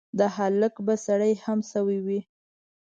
د 0.19 0.19
هلک 0.35 0.75
به 0.85 0.95
سړې 1.05 1.33
هم 1.45 1.59
شوي 1.71 1.99
وي. 2.05 2.19